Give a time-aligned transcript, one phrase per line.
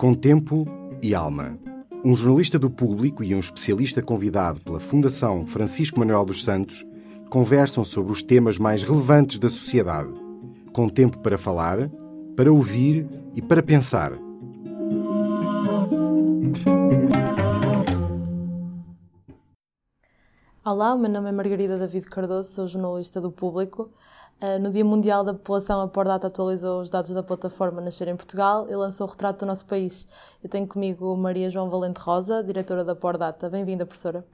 [0.00, 0.66] Com tempo
[1.02, 1.58] e alma.
[2.02, 6.86] Um jornalista do público e um especialista convidado pela Fundação Francisco Manuel dos Santos
[7.28, 10.10] conversam sobre os temas mais relevantes da sociedade.
[10.72, 11.90] Com tempo para falar,
[12.34, 13.06] para ouvir
[13.36, 14.12] e para pensar.
[20.64, 23.90] Olá, o meu nome é Margarida David Cardoso, sou jornalista do Público.
[24.42, 28.16] Uh, no Dia Mundial da População, a Pordata atualizou os dados da plataforma Nascer em
[28.16, 30.06] Portugal e lançou o retrato do nosso país.
[30.42, 33.50] Eu tenho comigo Maria João Valente Rosa, diretora da Pordata.
[33.50, 34.24] Bem-vinda, professora.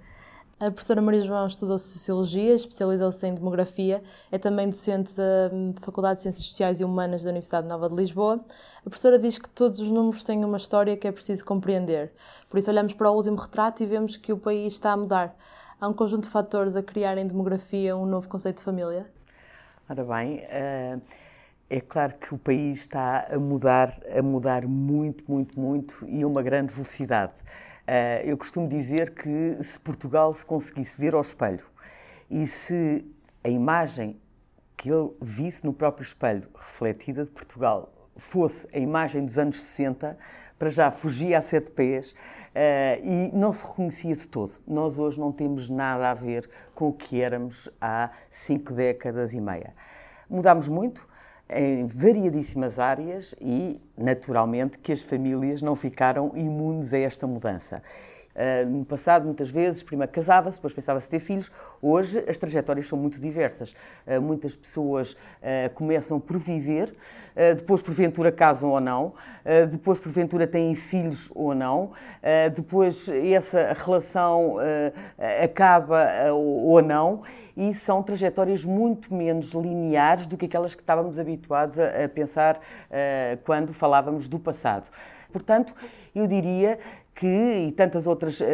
[0.61, 4.01] A professora Maria João estudou Sociologia, especializou-se em Demografia,
[4.31, 5.51] é também docente da
[5.81, 8.39] Faculdade de Ciências Sociais e Humanas da Universidade Nova de Lisboa.
[8.79, 12.13] A professora diz que todos os números têm uma história que é preciso compreender.
[12.49, 15.37] Por isso, olhamos para o último retrato e vemos que o país está a mudar.
[15.81, 19.16] Há um conjunto de fatores a criar em demografia um novo conceito de família?
[19.89, 20.99] Ora bem, eh,
[21.71, 26.27] é claro que o país está a mudar, a mudar muito, muito, muito e a
[26.27, 27.35] uma grande velocidade.
[27.87, 31.65] Uh, eu costumo dizer que se Portugal se conseguisse ver ao espelho
[32.29, 33.07] e se
[33.45, 34.21] a imagem
[34.77, 40.17] que ele visse no próprio espelho refletida de Portugal fosse a imagem dos anos 60,
[40.59, 44.53] para já fugia a sete pés uh, e não se reconhecia de todo.
[44.67, 49.41] Nós hoje não temos nada a ver com o que éramos há cinco décadas e
[49.41, 49.75] meia.
[50.29, 51.07] Mudámos muito,
[51.49, 57.83] em variadíssimas áreas e, naturalmente, que as famílias não ficaram imunes a esta mudança.
[58.37, 61.51] Uh, no passado, muitas vezes, primeiro casava-se, depois pensava-se ter filhos.
[61.81, 63.75] Hoje, as trajetórias são muito diversas.
[64.07, 66.95] Uh, muitas pessoas uh, começam por viver,
[67.55, 69.13] depois, porventura, casam ou não,
[69.71, 71.93] depois, porventura, têm filhos ou não,
[72.55, 74.57] depois, essa relação
[75.45, 81.79] acaba ou não, e são trajetórias muito menos lineares do que aquelas que estávamos habituados
[81.79, 82.59] a, a pensar
[83.45, 84.91] quando falávamos do passado.
[85.31, 85.75] Portanto,
[86.15, 86.79] eu diria
[87.17, 88.45] que, e tantas outras uh,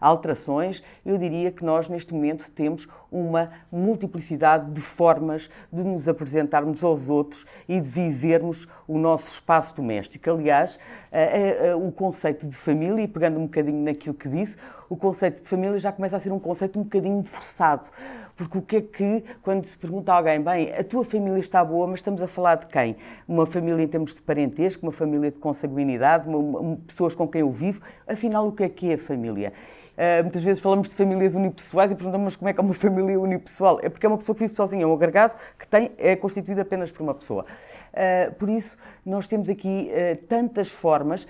[0.00, 6.82] alterações, eu diria que nós neste momento temos uma multiplicidade de formas de nos apresentarmos
[6.82, 10.30] aos outros e de vivermos o nosso espaço doméstico.
[10.30, 14.56] Aliás, uh, uh, o conceito de família, e pegando um bocadinho naquilo que disse,
[14.88, 17.88] o conceito de família já começa a ser um conceito um bocadinho forçado.
[18.36, 21.64] Porque o que é que, quando se pergunta a alguém, bem, a tua família está
[21.64, 22.96] boa, mas estamos a falar de quem?
[23.28, 27.42] Uma família em termos de parentesco, uma família de consanguinidade, uma, uma, pessoas com quem
[27.42, 27.80] eu vivo.
[28.06, 29.52] Afinal, o que é que é a família?
[29.92, 32.72] Uh, muitas vezes falamos de famílias unipessoais e perguntamos mas como é que é uma
[32.72, 33.78] família unipessoal?
[33.82, 36.60] É porque é uma pessoa que vive sozinha, é um agregado que tem, é constituído
[36.60, 37.44] apenas por uma pessoa.
[37.92, 41.26] Uh, por isso, nós temos aqui uh, tantas formas,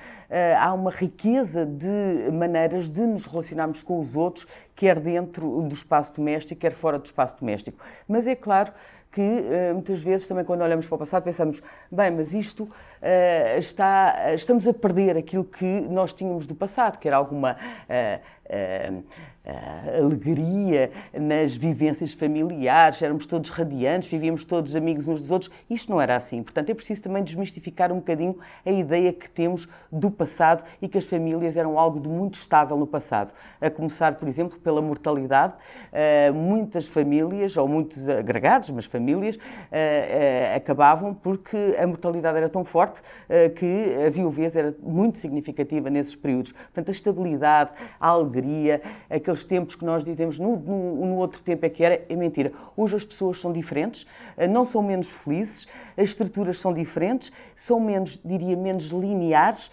[0.59, 6.15] há uma riqueza de maneiras de nos relacionarmos com os outros, quer dentro do espaço
[6.15, 7.79] doméstico, quer fora do espaço doméstico.
[8.09, 8.73] Mas é claro
[9.13, 13.59] que uh, muitas vezes também quando olhamos para o passado pensamos, bem, mas isto uh,
[13.59, 19.03] está, estamos a perder aquilo que nós tínhamos do passado, que era alguma uh,
[19.99, 25.51] alegria nas vivências familiares, éramos todos radiantes, vivíamos todos amigos uns dos outros.
[25.69, 26.43] Isto não era assim.
[26.43, 30.99] Portanto, é preciso também desmistificar um bocadinho a ideia que temos do passado e que
[30.99, 33.33] as famílias eram algo de muito estável no passado.
[33.61, 35.55] A começar, por exemplo, pela mortalidade.
[35.93, 42.65] Uh, muitas famílias, ou muitos agregados, mas famílias, uh, acabavam porque a mortalidade era tão
[42.65, 43.03] forte
[43.57, 46.53] que a viuvez era muito significativa nesses períodos.
[46.53, 48.81] Portanto, a estabilidade, a alegria,
[49.11, 52.15] aquele aqueles tempos que nós dizemos no, no, no, outro tempo é que era, é
[52.15, 52.53] mentira.
[52.77, 54.07] Hoje as pessoas são diferentes,
[54.37, 55.67] eh, não são menos felizes,
[55.97, 59.71] as estruturas são diferentes, são menos, diria, menos lineares.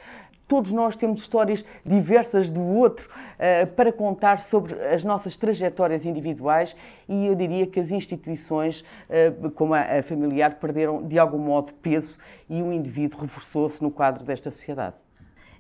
[0.47, 6.75] Todos nós temos histórias diversas do outro uh, para contar sobre as nossas trajetórias individuais
[7.07, 11.71] e eu diria que as instituições, uh, como a, a familiar, perderam de algum modo
[11.75, 12.17] peso
[12.49, 15.08] e o indivíduo reforçou-se no quadro desta sociedade.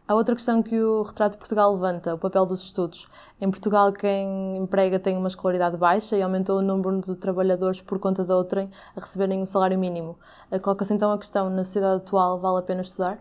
[0.09, 3.07] Há outra questão que o Retrato de Portugal levanta, o papel dos estudos.
[3.39, 7.99] Em Portugal, quem emprega tem uma escolaridade baixa e aumentou o número de trabalhadores por
[7.99, 10.17] conta de outrem a receberem o um salário mínimo.
[10.63, 13.19] Coloca-se então a questão, na sociedade atual, vale a pena estudar?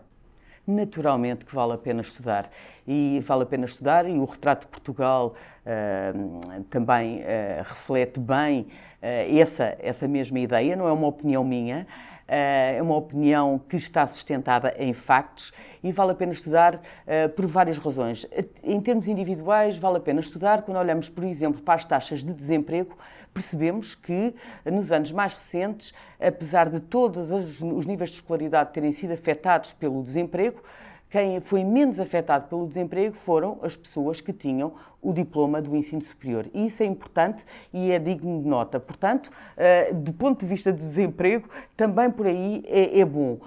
[0.65, 2.49] Naturalmente que vale a pena estudar.
[2.87, 7.23] E vale a pena estudar, e o Retrato de Portugal uh, também uh,
[7.59, 11.85] reflete bem uh, essa, essa mesma ideia, não é uma opinião minha.
[12.31, 15.51] Eh, é uma opinião que está sustentada em factos
[15.83, 18.27] e vale a pena estudar eh, por várias razões.
[18.63, 22.31] Em termos individuais, vale a pena estudar quando olhamos, por exemplo, para as taxas de
[22.31, 22.95] desemprego,
[23.33, 29.13] percebemos que nos anos mais recentes, apesar de todos os níveis de escolaridade terem sido
[29.13, 30.61] afetados pelo desemprego,
[31.09, 36.01] quem foi menos afetado pelo desemprego foram as pessoas que tinham o diploma do ensino
[36.01, 36.45] superior.
[36.53, 38.79] E isso é importante e é digno de nota.
[38.79, 43.39] Portanto, uh, do ponto de vista do desemprego, também por aí é, é bom.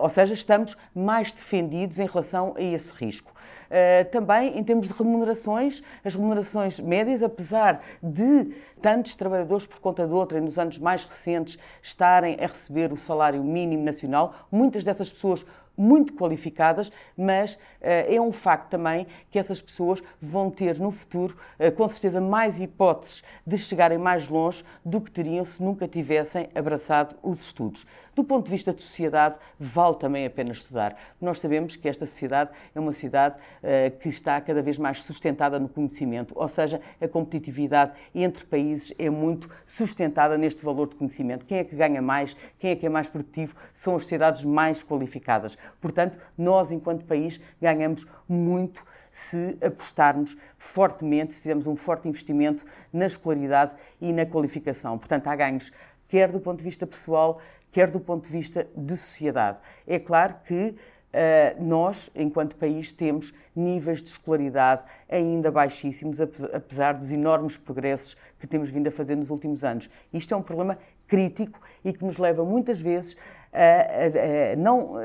[0.00, 3.32] ou seja, estamos mais defendidos em relação a esse risco.
[3.70, 8.52] Uh, também em termos de remunerações, as remunerações médias, apesar de
[8.82, 13.44] tantos trabalhadores por conta de outra, nos anos mais recentes, estarem a receber o salário
[13.44, 15.46] mínimo nacional, muitas dessas pessoas
[15.76, 21.36] muito qualificadas, mas uh, é um facto também que essas pessoas vão ter no futuro,
[21.58, 26.48] uh, com certeza, mais hipóteses de chegarem mais longe do que teriam se nunca tivessem
[26.54, 27.86] abraçado os estudos.
[28.20, 30.94] Do ponto de vista de sociedade, vale também a pena estudar.
[31.18, 35.58] Nós sabemos que esta sociedade é uma sociedade uh, que está cada vez mais sustentada
[35.58, 41.46] no conhecimento, ou seja, a competitividade entre países é muito sustentada neste valor de conhecimento.
[41.46, 44.82] Quem é que ganha mais, quem é que é mais produtivo, são as sociedades mais
[44.82, 45.56] qualificadas.
[45.80, 53.06] Portanto, nós, enquanto país, ganhamos muito se apostarmos fortemente, se fizermos um forte investimento na
[53.06, 54.98] escolaridade e na qualificação.
[54.98, 55.72] Portanto, há ganhos
[56.10, 57.40] quer do ponto de vista pessoal,
[57.70, 59.58] quer do ponto de vista de sociedade.
[59.86, 60.74] É claro que
[61.10, 68.46] Uh, nós, enquanto país, temos níveis de escolaridade ainda baixíssimos, apesar dos enormes progressos que
[68.46, 69.90] temos vindo a fazer nos últimos anos.
[70.12, 70.78] Isto é um problema
[71.08, 73.16] crítico e que nos leva muitas vezes
[73.52, 74.98] a, a, não,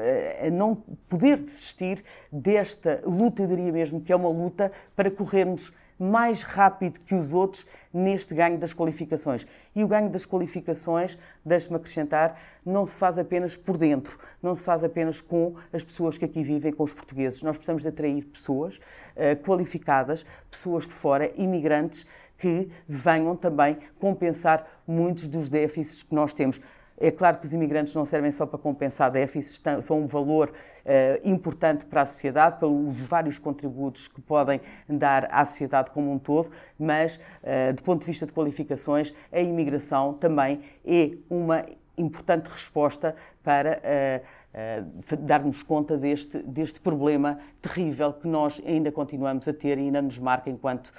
[0.46, 0.76] a não
[1.10, 7.16] poder desistir desta luta, diria mesmo, que é uma luta para corrermos mais rápido que
[7.16, 9.48] os outros neste ganho das qualificações.
[9.76, 14.64] E o ganho das qualificações, deixe-me acrescentar, não se faz apenas por dentro, não se
[14.64, 17.42] faz apenas com as pessoas que aqui vivem, com os portugueses.
[17.44, 22.06] Nós precisamos de atrair pessoas uh, qualificadas, pessoas de fora, imigrantes,
[22.38, 26.60] que venham também compensar muitos dos déficits que nós temos.
[26.98, 31.30] É claro que os imigrantes não servem só para compensar déficits, são um valor uh,
[31.30, 36.50] importante para a sociedade, pelos vários contributos que podem dar à sociedade como um todo,
[36.80, 41.66] mas, uh, do ponto de vista de qualificações, a imigração também é uma
[41.98, 49.54] importante resposta para uh, darmos conta deste, deste problema terrível que nós ainda continuamos a
[49.54, 50.94] ter e ainda nos marca enquanto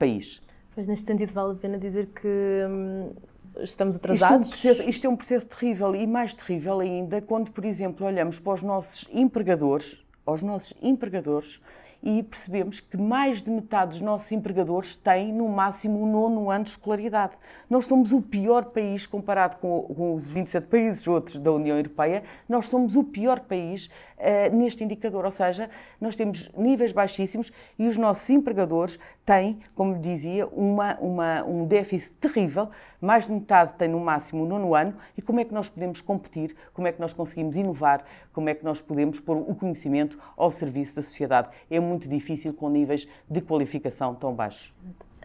[0.00, 0.42] país.
[0.74, 2.66] Pois, neste sentido, vale a pena dizer que.
[2.68, 3.14] Hum
[3.60, 4.22] estamos atrasados?
[4.22, 7.64] Isto é, um processo, isto é um processo terrível e mais terrível ainda quando, por
[7.64, 11.60] exemplo, olhamos para os nossos empregadores, aos nossos empregadores
[12.02, 16.64] e percebemos que mais de metade dos nossos empregadores têm no máximo o nono ano
[16.64, 17.34] de escolaridade.
[17.70, 22.22] Nós somos o pior país comparado com, com os 27 países outros da União Europeia,
[22.48, 25.70] nós somos o pior país uh, neste indicador, ou seja,
[26.00, 31.66] nós temos níveis baixíssimos e os nossos empregadores têm, como lhe dizia, uma, uma, um
[31.66, 32.70] déficit terrível,
[33.00, 36.00] mais de metade tem no máximo o nono ano, e como é que nós podemos
[36.00, 40.18] competir, como é que nós conseguimos inovar, como é que nós podemos pôr o conhecimento
[40.36, 41.48] ao serviço da sociedade.
[41.70, 44.72] É muito difícil com níveis de qualificação tão baixos.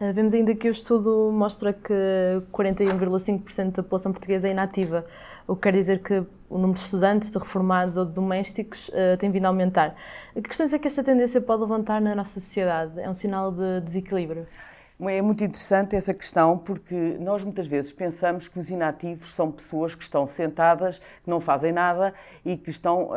[0.02, 1.94] Eh, vemos ainda que o estudo mostra que
[2.50, 5.04] 41,5% da população portuguesa é inativa,
[5.46, 6.14] o que quer dizer que
[6.50, 9.94] o número de estudantes, de reformados ou de domésticos uh, tem vindo a aumentar.
[10.34, 13.00] Que questões é que esta tendência pode levantar na nossa sociedade?
[13.00, 14.44] É um sinal de desequilíbrio?
[15.08, 19.94] É muito interessante essa questão porque nós muitas vezes pensamos que os inativos são pessoas
[19.94, 22.14] que estão sentadas, que não fazem nada
[22.44, 23.14] e que estão uh,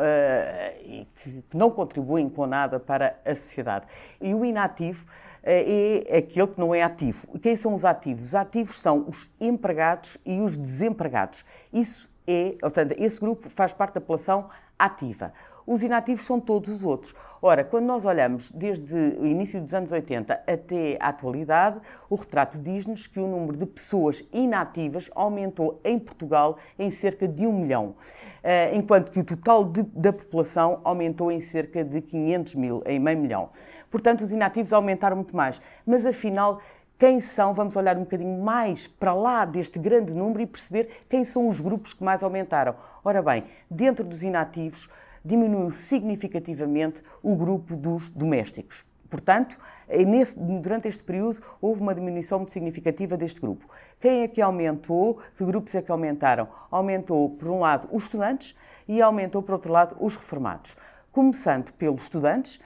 [0.82, 3.86] e que não contribuem com nada para a sociedade.
[4.20, 5.08] E o inativo uh,
[5.44, 7.38] é aquele que não é ativo.
[7.38, 8.26] Quem são os ativos?
[8.26, 11.44] Os ativos são os empregados e os desempregados.
[11.72, 14.48] Isso é, portanto, esse grupo faz parte da população
[14.78, 15.32] ativa.
[15.66, 17.12] Os inativos são todos os outros.
[17.42, 22.58] Ora, quando nós olhamos desde o início dos anos 80 até a atualidade, o retrato
[22.58, 27.96] diz-nos que o número de pessoas inativas aumentou em Portugal em cerca de um milhão,
[28.44, 33.00] eh, enquanto que o total de, da população aumentou em cerca de 500 mil, em
[33.00, 33.50] meio milhão.
[33.90, 35.60] Portanto, os inativos aumentaram muito mais.
[35.84, 36.60] Mas afinal,
[36.98, 41.26] quem são, vamos olhar um bocadinho mais para lá deste grande número e perceber quem
[41.26, 42.74] são os grupos que mais aumentaram.
[43.04, 44.88] Ora bem, dentro dos inativos,
[45.22, 48.84] diminuiu significativamente o grupo dos domésticos.
[49.10, 53.68] Portanto, nesse, durante este período houve uma diminuição muito significativa deste grupo.
[54.00, 55.20] Quem é que aumentou?
[55.36, 56.48] Que grupos é que aumentaram?
[56.70, 58.56] Aumentou, por um lado, os estudantes
[58.88, 60.74] e aumentou, por outro lado, os reformados.
[61.12, 62.60] Começando pelos estudantes,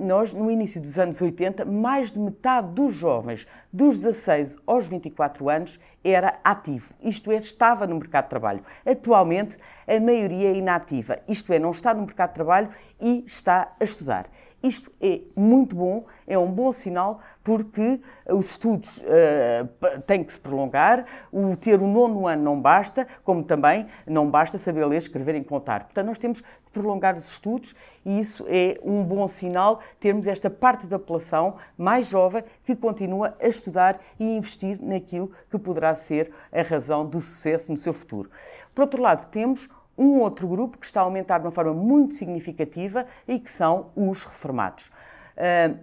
[0.00, 5.48] nós, no início dos anos 80, mais de metade dos jovens dos 16 aos 24
[5.50, 8.62] anos era ativo, isto é, estava no mercado de trabalho.
[8.84, 12.68] Atualmente, a maioria é inativa, isto é, não está no mercado de trabalho
[13.00, 14.26] e está a estudar.
[14.62, 20.40] Isto é muito bom, é um bom sinal, porque os estudos uh, têm que se
[20.40, 25.34] prolongar, o ter o nono ano não basta, como também não basta saber ler, escrever
[25.34, 25.84] e contar.
[25.84, 26.42] Portanto, nós temos
[26.74, 32.08] prolongar os estudos e isso é um bom sinal, termos esta parte da população mais
[32.08, 37.70] jovem que continua a estudar e investir naquilo que poderá ser a razão do sucesso
[37.70, 38.28] no seu futuro.
[38.74, 42.14] Por outro lado, temos um outro grupo que está a aumentar de uma forma muito
[42.14, 44.90] significativa e que são os reformados.
[45.36, 45.78] Uh,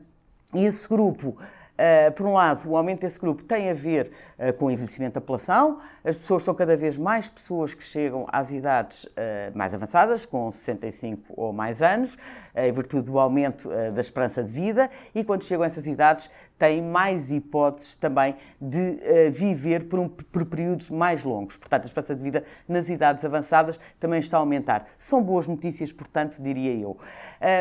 [0.53, 1.37] esse grupo
[1.81, 5.15] Uh, por um lado, o aumento desse grupo tem a ver uh, com o envelhecimento
[5.15, 5.79] da população.
[6.05, 9.09] As pessoas são cada vez mais pessoas que chegam às idades uh,
[9.55, 12.19] mais avançadas, com 65 ou mais anos,
[12.55, 16.29] em virtude do aumento da esperança de vida, e quando chegam a essas idades
[16.61, 21.57] têm mais hipóteses também de viver por, um, por períodos mais longos.
[21.57, 24.85] Portanto, a esperança de vida nas idades avançadas também está a aumentar.
[24.99, 26.95] São boas notícias, portanto, diria eu.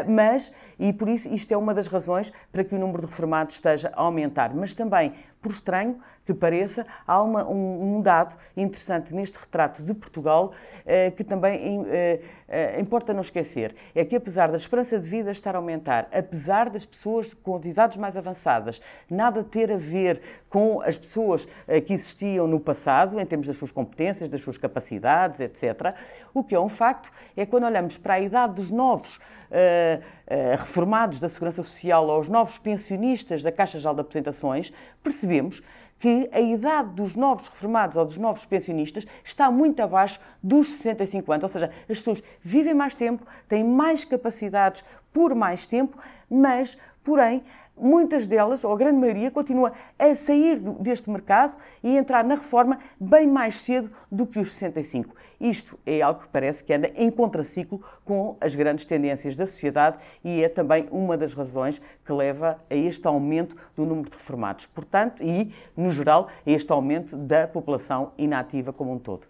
[0.07, 3.55] mas, e por isso, isto é uma das razões para que o número de reformados
[3.55, 5.99] esteja a aumentar, mas também por estranho
[6.31, 10.53] que pareça, há uma, um, um, dado interessante neste retrato de Portugal
[10.87, 13.75] eh, que também eh, eh, importa não esquecer.
[13.95, 17.65] É que apesar da esperança de vida estar a aumentar, apesar das pessoas com as
[17.65, 23.19] idades mais avançadas nada ter a ver com as pessoas eh, que existiam no passado,
[23.19, 25.95] em termos das suas competências, das suas capacidades, etc.,
[26.33, 30.03] o que é um facto é quando olhamos para a idade dos novos uh,
[30.59, 34.73] reformados da Segurança Social ou os novos pensionistas da Caixa Geral de Apresentações,
[35.03, 35.63] percebemos
[36.01, 41.31] que a idade dos novos reformados ou dos novos pensionistas está muito abaixo dos 65
[41.31, 46.79] anos, ou seja, as pessoas vivem mais tempo, têm mais capacidades por mais tempo, mas,
[47.05, 47.45] porém,
[47.81, 52.79] muitas delas, ou a grande maioria, continua a sair deste mercado e entrar na reforma
[53.01, 55.15] bem mais cedo do que os 65.
[55.41, 59.99] Isto é algo que parece que anda em contraciclo com as grandes tendências da sociedade
[60.23, 64.67] e é também uma das razões que leva a este aumento do número de reformados.
[64.67, 69.27] Portanto, e, no geral, a este aumento da população inativa como um todo.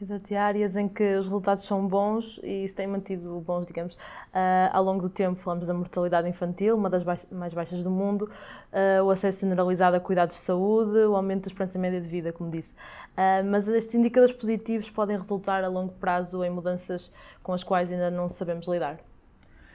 [0.00, 3.94] Exato, e áreas em que os resultados são bons e se têm mantido bons, digamos,
[3.94, 5.34] uh, ao longo do tempo.
[5.34, 7.02] Falamos da mortalidade infantil, uma das
[7.32, 8.30] mais baixas do mundo,
[8.72, 12.32] uh, o acesso generalizado a cuidados de saúde, o aumento da esperança média de vida,
[12.32, 12.72] como disse.
[13.14, 17.12] Uh, mas estes indicadores positivos podem resultar a longo prazo em mudanças
[17.42, 19.00] com as quais ainda não sabemos lidar.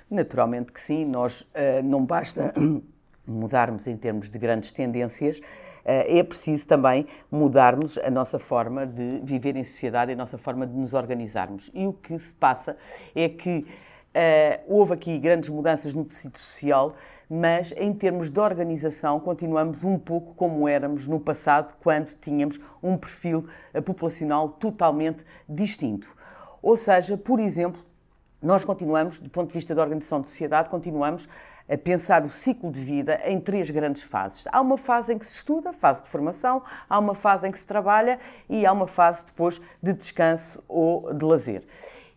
[0.10, 1.48] Naturalmente que sim, nós
[1.84, 2.54] não basta
[3.26, 5.42] mudarmos em termos de grandes tendências,
[5.86, 10.68] eh, é preciso também mudarmos a nossa forma de viver em sociedade a nossa forma
[10.68, 11.72] de nos organizarmos.
[11.74, 12.78] E o que se passa
[13.16, 13.66] é que
[14.14, 16.96] uh, houve aqui grandes mudanças no tecido social,
[17.30, 22.98] mas em termos de organização continuamos um pouco como éramos no passado, quando tínhamos um
[22.98, 26.16] perfil eh, populacional totalmente distinto.
[26.62, 27.82] Ou seja, por exemplo,
[28.42, 31.28] nós continuamos, do ponto de vista da organização de sociedade, continuamos
[31.70, 34.46] a pensar o ciclo de vida em três grandes fases.
[34.52, 37.60] Há uma fase em que se estuda, fase de formação, há uma fase em que
[37.60, 41.64] se trabalha e há uma fase depois de descanso ou de lazer.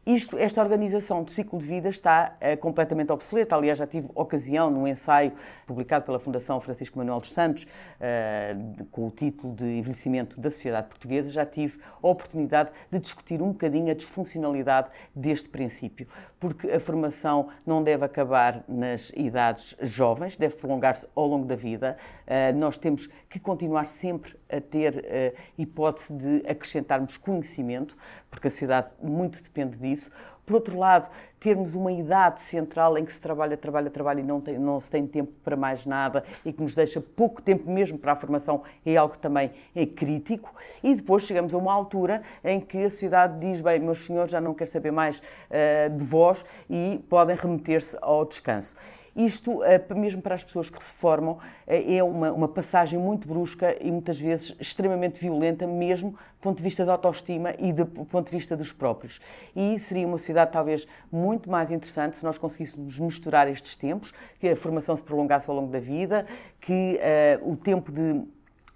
[0.06, 3.56] Isto, esta organização do ciclo de vida está uh, completamente obsoleta.
[3.56, 5.32] Aliás, já tive ocasião, num ensaio
[5.66, 10.86] publicado pela Fundação Francisco Manuel dos Santos, uh, com o título de Envelhecimento da Sociedade
[10.86, 16.06] Portuguesa, já tive a oportunidade de discutir um bocadinho a disfuncionalidade deste princípio.
[16.38, 21.96] Porque a formação não deve acabar nas idades jovens, deve prolongar-se ao longo da vida.
[22.28, 27.96] Uh, nós temos que continuar sempre a ter hipótese de acrescentarmos conhecimento,
[28.30, 30.10] porque a sociedade muito depende disso.
[30.46, 31.10] Por outro lado,
[31.40, 34.88] termos uma idade central em que se trabalha, trabalha, trabalha e não, tem, não se
[34.88, 38.62] tem tempo para mais nada e que nos deixa pouco tempo mesmo para a formação
[38.84, 40.54] é algo também é crítico.
[40.84, 44.40] E depois chegamos a uma altura em que a sociedade diz: bem, meus senhores, já
[44.40, 48.76] não quero saber mais uh, de vós e podem remeter-se ao descanso.
[49.16, 53.26] Isto, eh, mesmo para as pessoas que se formam, eh, é uma, uma passagem muito
[53.26, 57.86] brusca e muitas vezes extremamente violenta, mesmo do ponto de vista da autoestima e do
[57.86, 59.18] ponto de vista dos próprios.
[59.54, 64.50] E seria uma sociedade talvez muito mais interessante se nós conseguíssemos misturar estes tempos, que
[64.50, 66.26] a formação se prolongasse ao longo da vida,
[66.60, 67.00] que
[67.40, 68.22] uh, o tempo de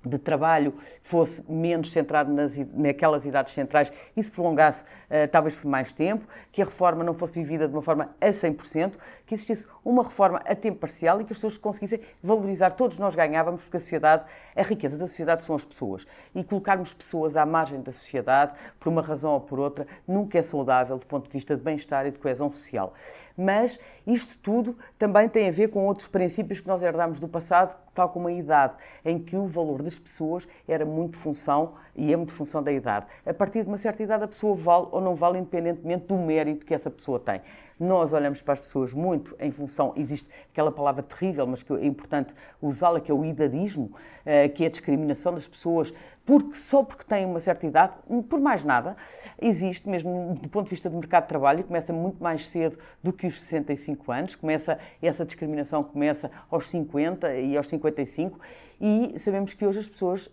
[0.05, 5.69] de trabalho fosse menos centrado nas, naquelas idades centrais e se prolongasse uh, talvez por
[5.69, 8.95] mais tempo, que a reforma não fosse vivida de uma forma a 100%,
[9.27, 13.15] que existisse uma reforma a tempo parcial e que as pessoas conseguissem valorizar, todos nós
[13.15, 14.25] ganhávamos, porque a sociedade,
[14.57, 16.07] a riqueza da sociedade são as pessoas.
[16.35, 20.43] E colocarmos pessoas à margem da sociedade, por uma razão ou por outra, nunca é
[20.43, 22.95] saudável do ponto de vista de bem-estar e de coesão social.
[23.37, 27.77] Mas isto tudo também tem a ver com outros princípios que nós herdamos do passado,
[27.95, 32.17] tal como a idade, em que o valor das pessoas era muito função e é
[32.17, 33.07] muito função da idade.
[33.27, 36.65] A partir de uma certa idade, a pessoa vale ou não vale, independentemente do mérito
[36.65, 37.41] que essa pessoa tem.
[37.81, 41.87] Nós olhamos para as pessoas muito em função, existe aquela palavra terrível, mas que é
[41.87, 43.91] importante usá-la, que é o idadismo,
[44.27, 45.91] eh, que é a discriminação das pessoas
[46.31, 47.95] porque só porque têm uma certa idade,
[48.29, 48.97] por mais nada,
[49.43, 53.13] existe, mesmo do ponto de vista do mercado de trabalho, começa muito mais cedo do
[53.13, 58.39] que os 65 anos, começa, essa discriminação começa aos 50 e aos 55,
[58.81, 60.31] e sabemos que hoje as pessoas uh,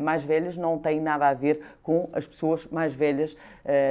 [0.00, 3.36] mais velhas não têm nada a ver com as pessoas mais velhas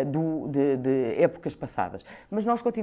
[0.07, 2.05] do, de, de, épocas passadas.
[2.31, 2.82] Mas nós continuamos,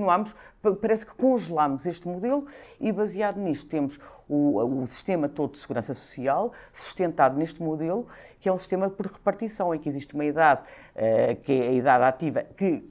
[0.81, 2.47] parece que congelamos este modelo
[2.79, 8.07] e baseado nisto temos o, o, sistema todo de segurança social sustentado neste modelo,
[8.39, 10.63] que é um sistema por repartição, em que existe uma idade,
[10.95, 12.89] uh, que é a idade ativa, que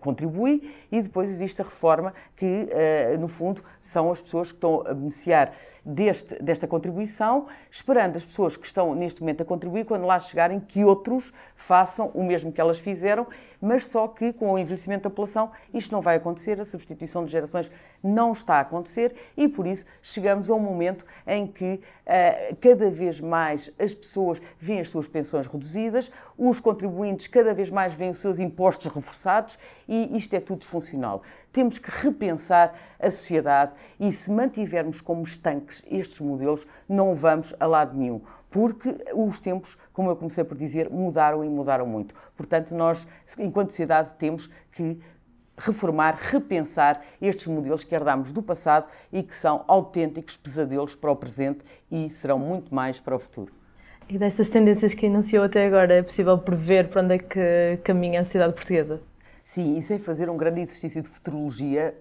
[0.00, 4.82] contribui e depois existe a reforma que, uh, no fundo, são as pessoas que estão
[4.86, 5.52] a beneficiar
[5.84, 10.60] deste, desta contribuição, esperando as pessoas que estão neste momento a contribuir, quando lá chegarem,
[10.60, 13.26] que outros façam o mesmo que elas fizeram,
[13.60, 17.32] mas só que com o envelhecimento da população isto não vai acontecer, a substituição de
[17.32, 17.70] gerações
[18.02, 22.90] não está a acontecer e por isso chegamos a um momento em que uh, cada
[22.90, 28.10] vez mais as pessoas veem as suas pensões reduzidas, os contribuintes cada vez mais veem
[28.10, 29.15] os seus impostos reforçados
[29.88, 31.22] e isto é tudo disfuncional.
[31.52, 37.66] Temos que repensar a sociedade e se mantivermos como estanques estes modelos, não vamos a
[37.66, 42.14] lado nenhum porque os tempos, como eu comecei por dizer, mudaram e mudaram muito.
[42.34, 43.06] Portanto, nós,
[43.38, 44.98] enquanto sociedade, temos que
[45.58, 51.16] reformar, repensar estes modelos que herdamos do passado e que são autênticos pesadelos para o
[51.16, 53.52] presente e serão muito mais para o futuro.
[54.08, 58.20] E destas tendências que enunciou até agora, é possível prever para onde é que caminha
[58.20, 59.00] a sociedade portuguesa?
[59.42, 61.92] Sim, e sem fazer um grande exercício de futurologia,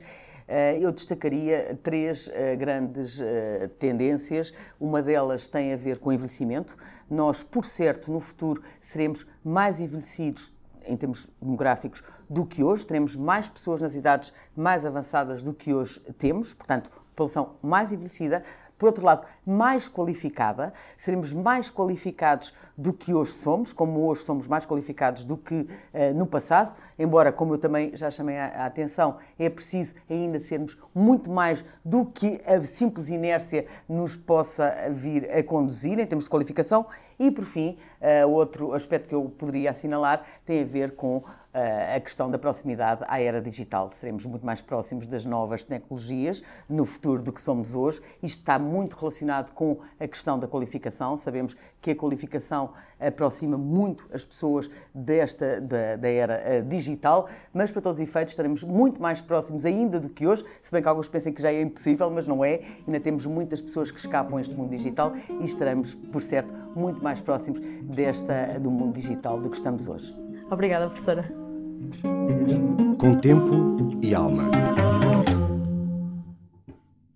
[0.47, 4.53] eh, eu destacaria três eh, grandes eh, tendências.
[4.79, 6.77] Uma delas tem a ver com o envelhecimento.
[7.09, 10.53] Nós, por certo, no futuro seremos mais envelhecidos
[10.87, 15.73] em termos demográficos do que hoje, teremos mais pessoas nas idades mais avançadas do que
[15.73, 18.43] hoje temos, portanto, população mais envelhecida,
[18.77, 24.47] por outro lado, mais qualificada, seremos mais qualificados do que hoje somos, como hoje somos
[24.47, 25.67] mais qualificados do que uh,
[26.13, 30.77] no passado, embora, como eu também já chamei a, a, atenção, é preciso ainda sermos
[30.93, 36.29] muito mais do que a simples inércia nos possa vir a conduzir em termos de
[36.29, 36.85] qualificação.
[37.17, 41.23] E, por fim, uh, outro aspecto que eu poderia assinalar tem a ver com
[41.95, 43.89] a questão da proximidade à era digital.
[43.91, 48.01] Seremos muito mais próximos das novas tecnologias no futuro do que somos hoje.
[48.21, 51.15] Isto está muito relacionado com a questão da qualificação.
[51.15, 57.71] Sabemos que a qualificação aproxima muito as pessoas desta da, da era eh, digital, mas
[57.71, 60.87] para todos os efeitos estaremos muito mais próximos ainda do que hoje, se bem que
[60.87, 62.61] alguns pensem que já é impossível, mas não é.
[62.85, 67.03] Ainda temos muitas pessoas que escapam a este mundo digital e estaremos, por certo, muito
[67.03, 70.15] mais próximos desta do mundo digital do que estamos hoje.
[70.49, 71.44] Obrigada, professora.
[72.97, 74.43] Com tempo e alma.